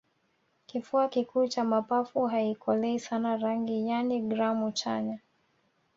[0.65, 5.19] kifua kikuu cha mapafu haikolei sana rangi yaani gramu chanya